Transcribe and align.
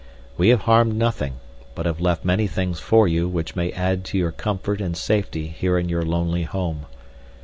We 0.35 0.49
have 0.49 0.61
harmed 0.61 0.95
nothing, 0.95 1.35
but 1.75 1.85
have 1.85 2.01
left 2.01 2.25
many 2.25 2.47
things 2.47 2.79
for 2.79 3.07
you 3.07 3.27
which 3.27 3.55
may 3.55 3.71
add 3.71 4.03
to 4.05 4.17
your 4.17 4.31
comfort 4.31 4.81
and 4.81 4.97
safety 4.97 5.45
here 5.45 5.77
in 5.77 5.89
your 5.89 6.01
lonely 6.01 6.41
home. 6.41 6.87